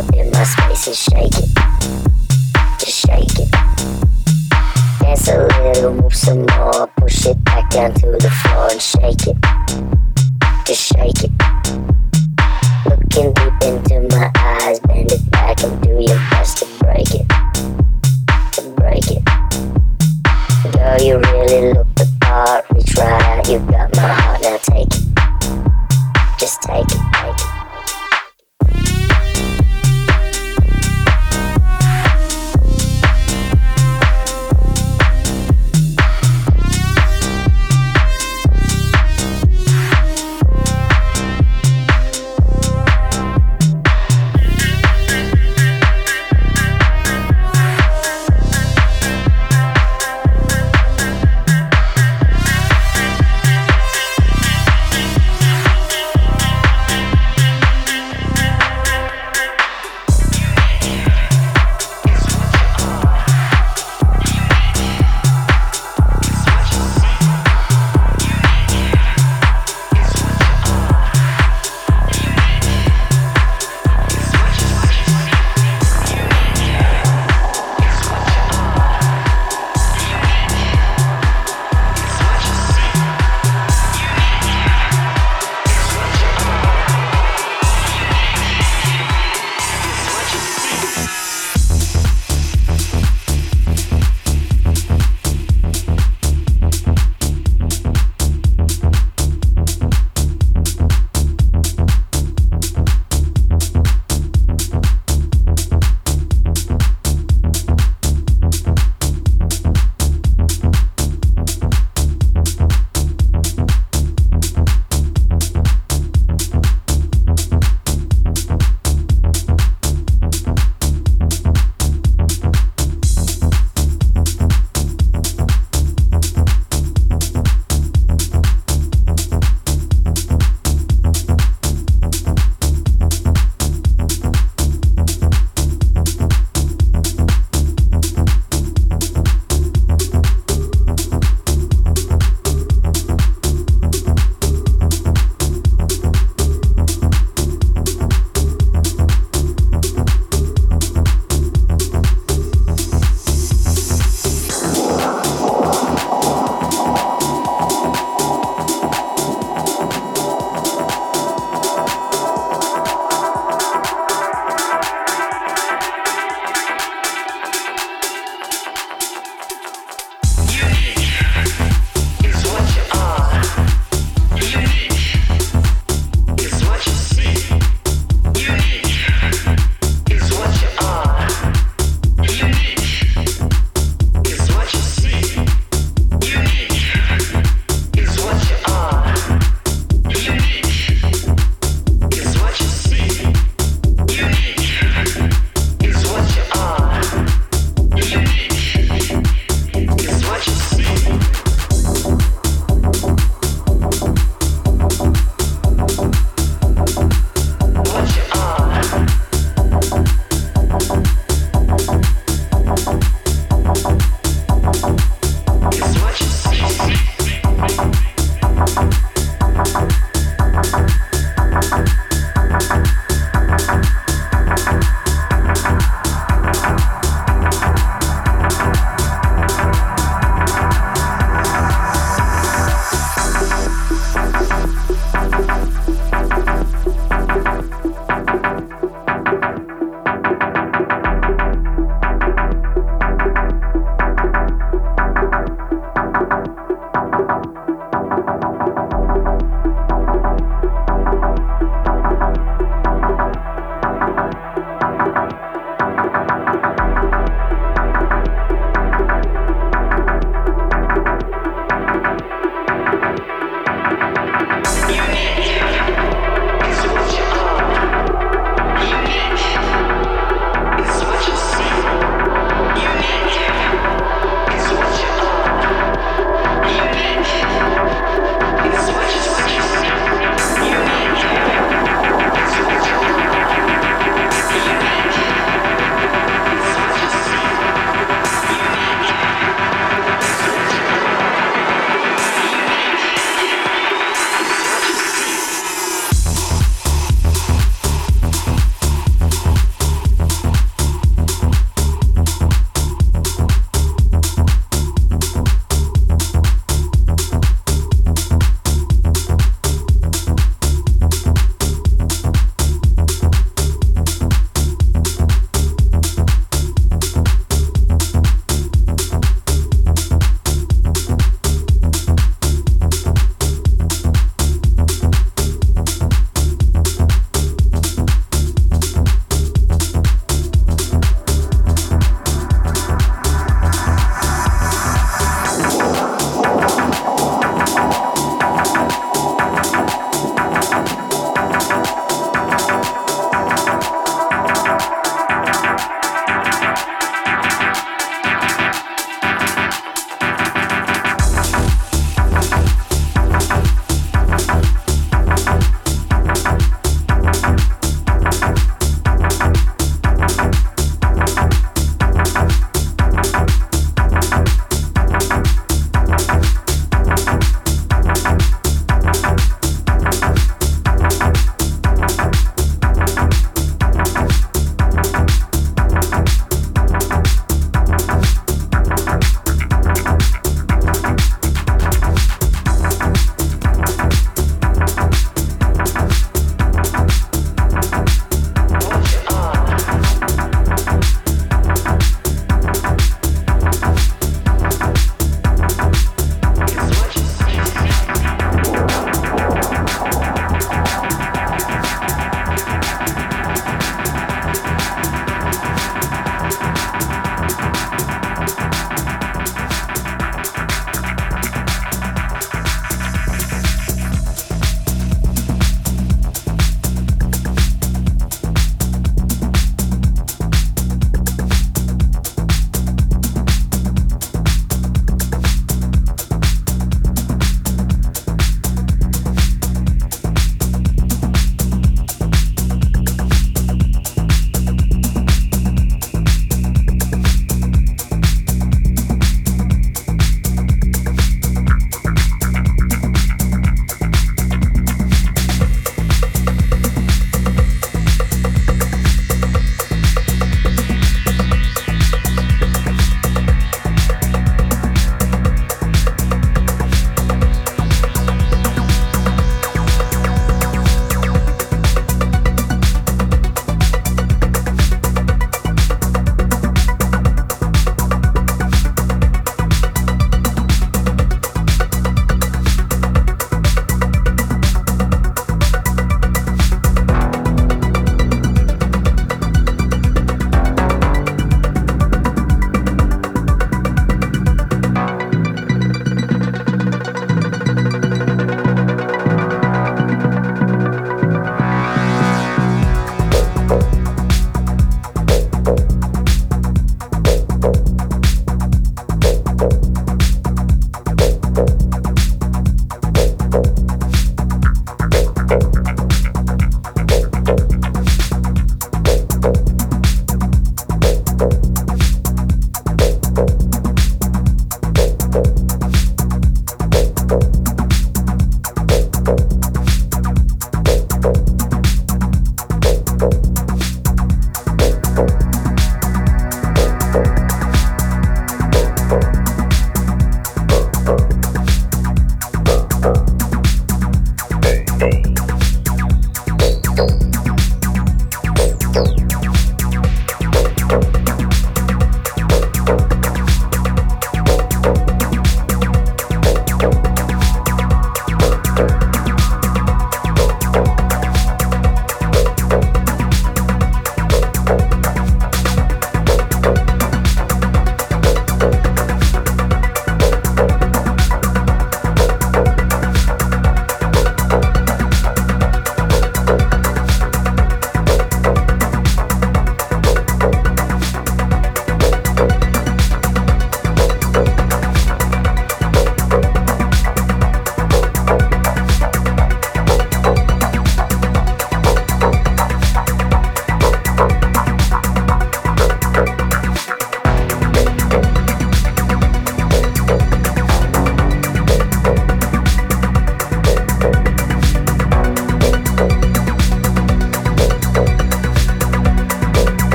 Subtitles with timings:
[0.00, 1.50] up in my space and shake it.
[2.78, 3.50] Just shake it.
[5.00, 6.86] Dance a little, move some more.
[6.96, 9.89] Push it back down to the floor and shake it.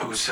[0.00, 0.30] Who's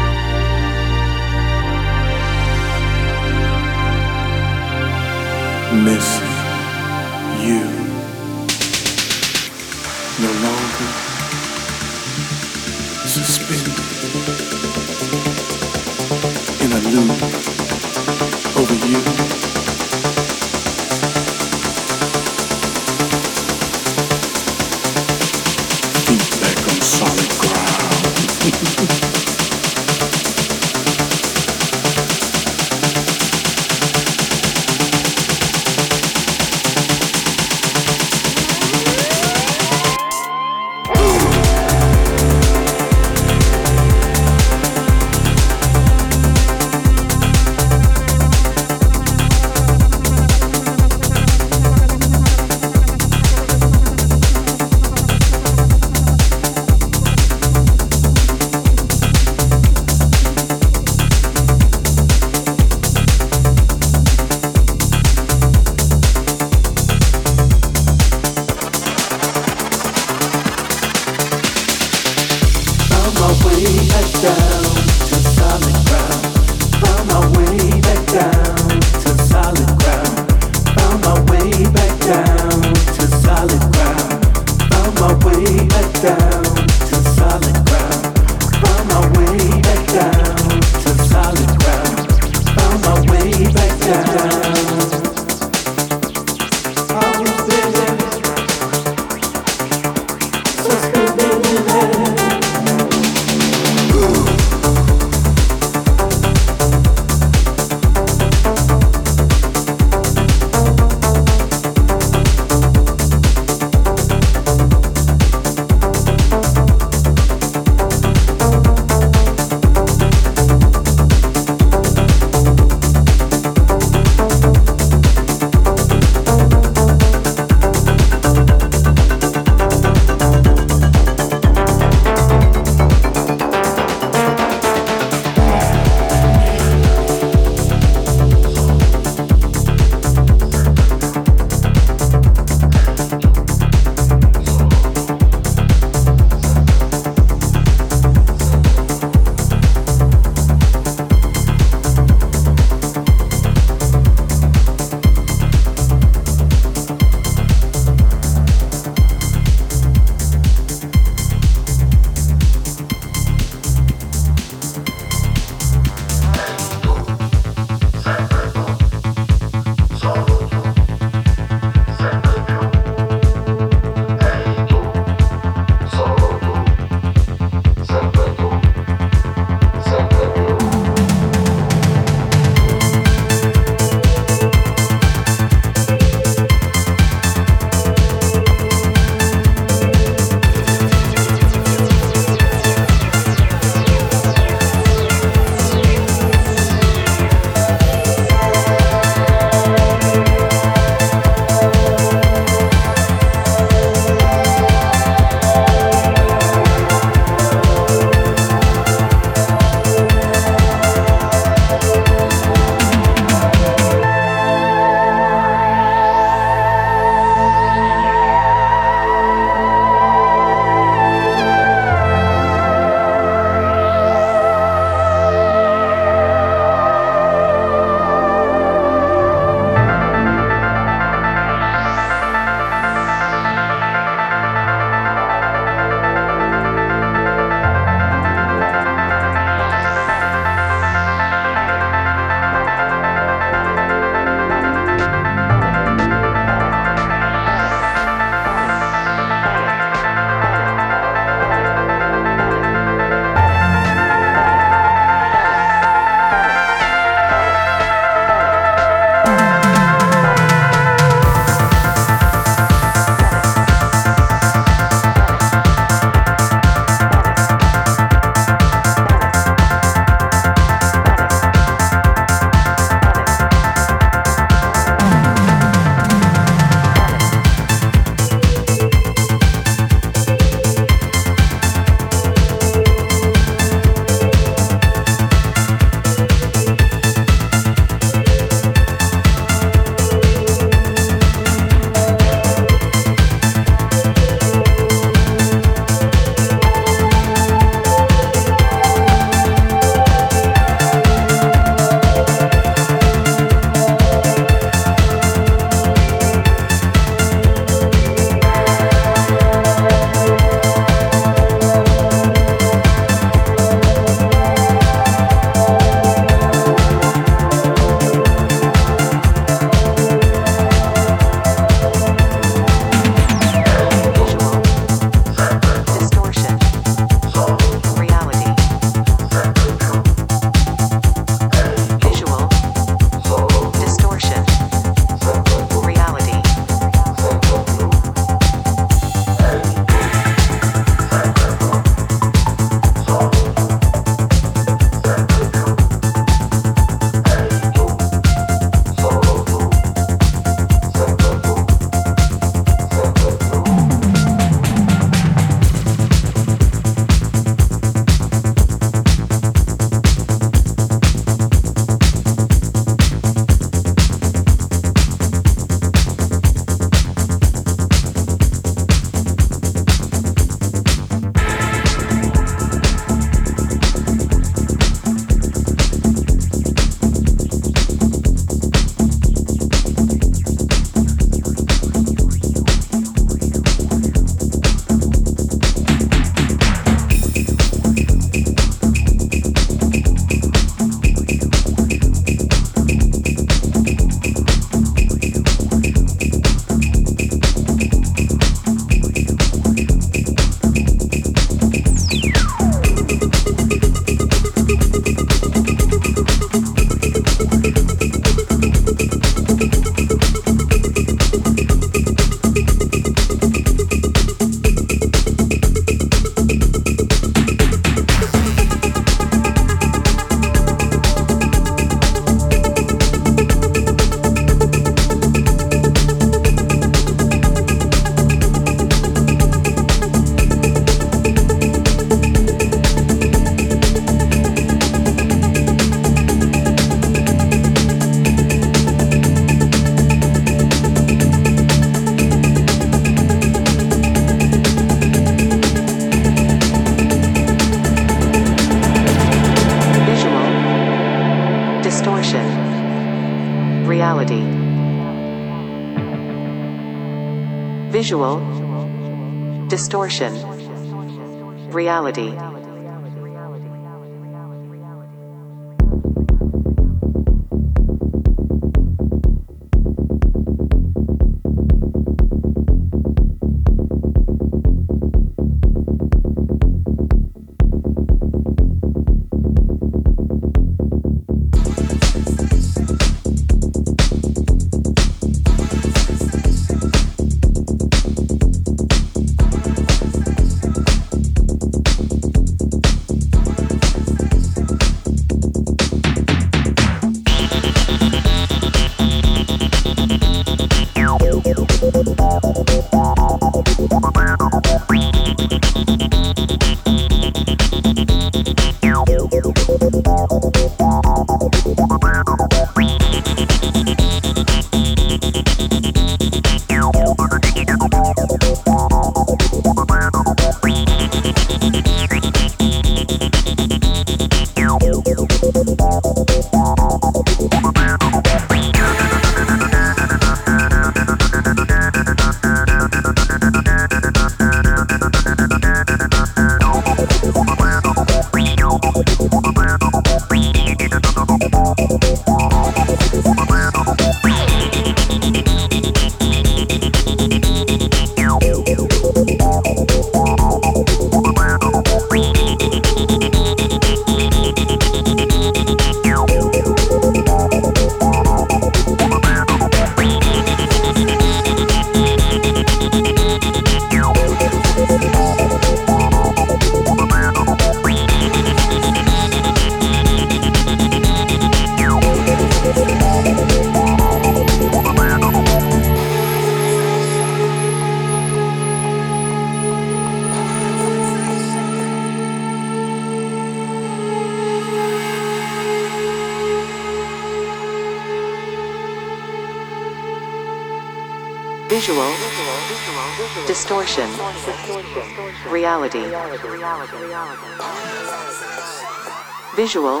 [599.66, 600.00] Visual.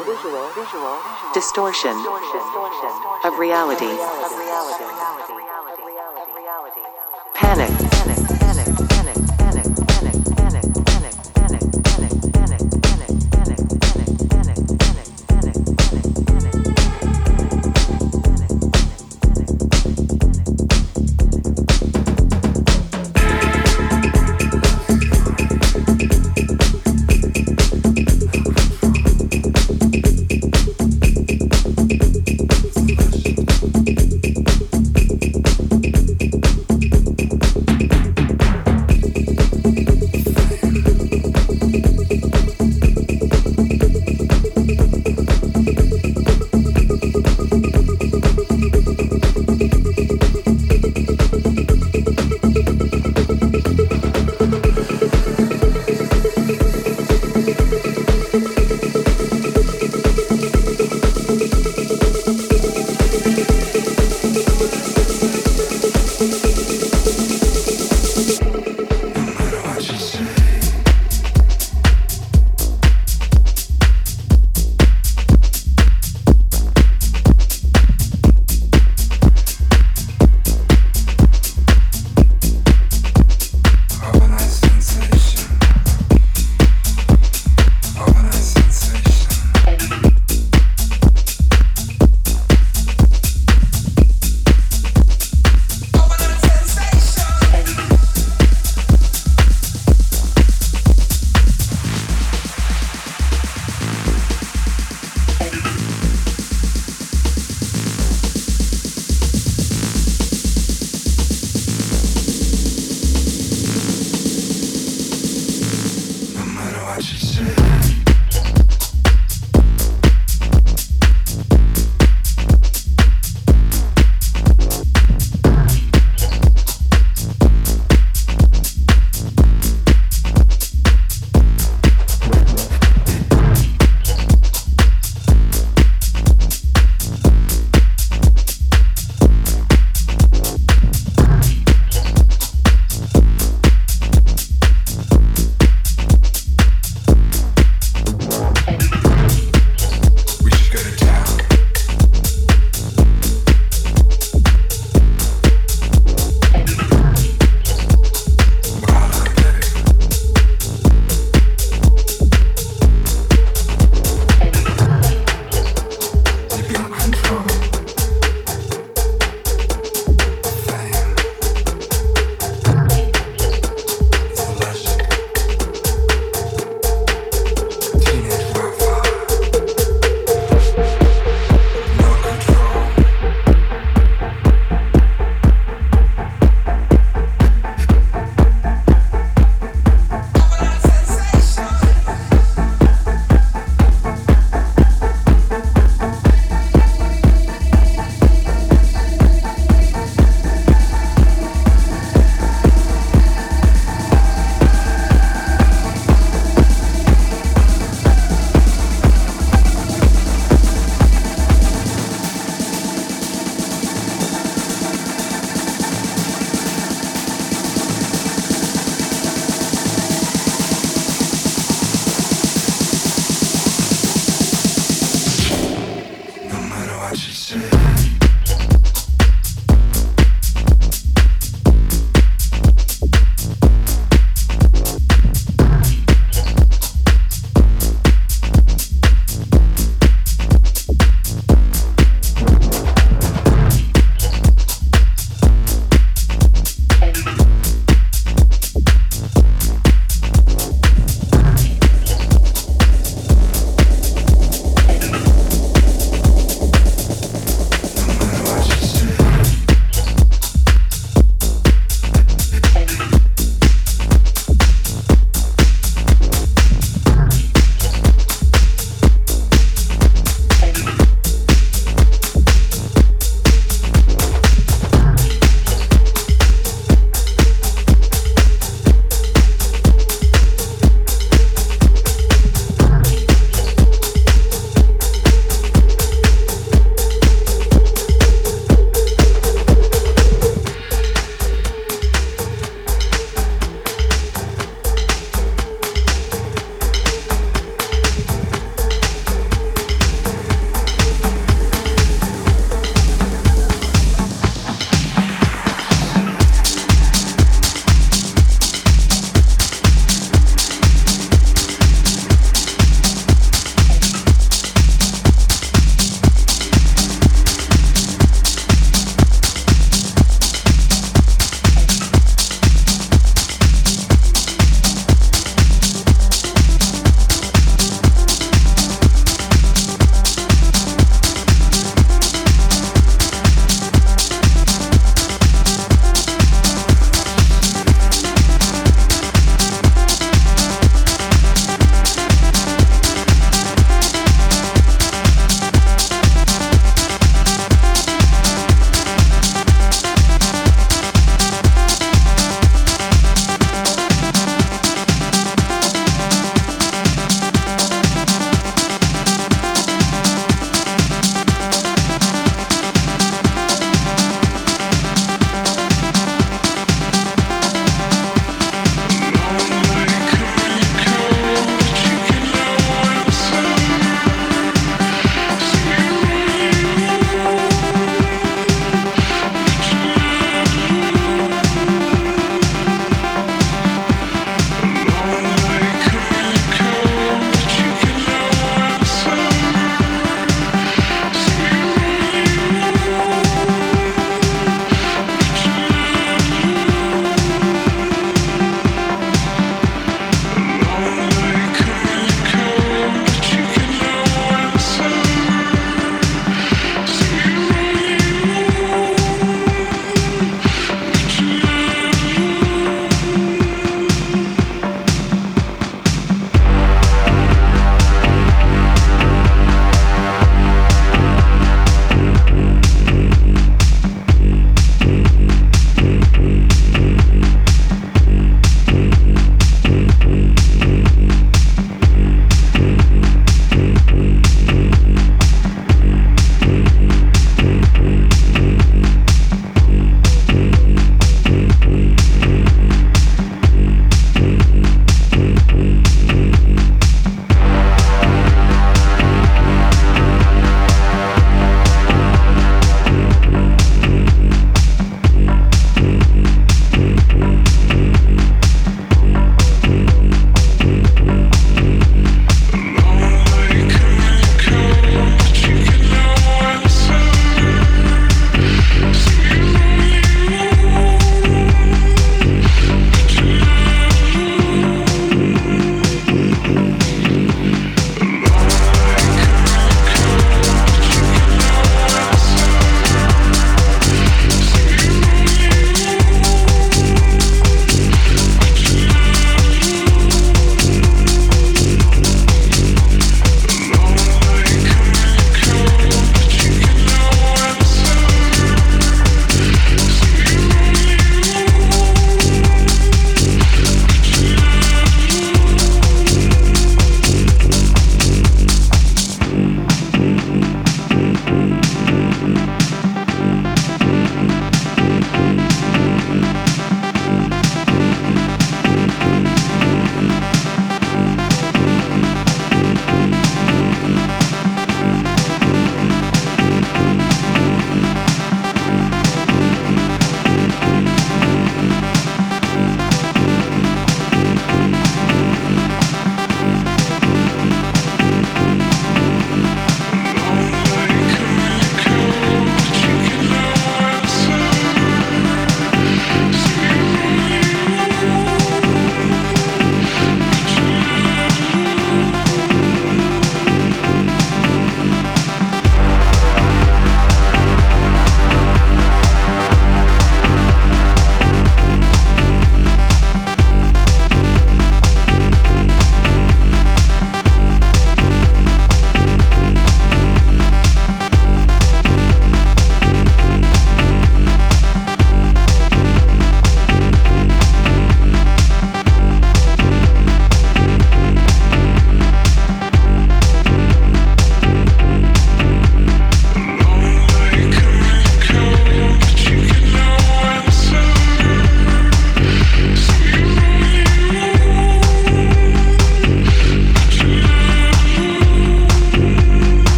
[1.34, 1.90] Distortion.
[3.24, 3.96] Of reality.
[7.34, 7.85] Panic.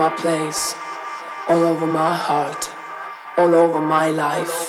[0.00, 0.74] My place,
[1.46, 2.70] all over my heart,
[3.36, 4.59] all over my life.